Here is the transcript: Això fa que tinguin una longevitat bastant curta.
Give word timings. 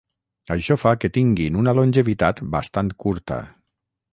Això 0.55 0.77
fa 0.83 0.93
que 1.03 1.11
tinguin 1.17 1.59
una 1.65 1.75
longevitat 1.81 2.41
bastant 2.57 2.93
curta. 3.05 3.39